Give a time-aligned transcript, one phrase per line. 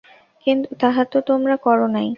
[0.47, 2.07] কিন্তু তাহা তো তোমরা কর নাই।